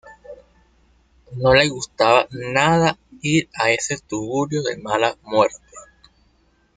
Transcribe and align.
No 1.35 1.53
le 1.53 1.67
gustaba 1.69 2.25
nada 2.31 2.97
ir 3.21 3.47
a 3.53 3.69
ese 3.69 3.99
tugurio 3.99 4.63
de 4.63 4.77
mala 4.77 5.15
muerte 5.21 5.61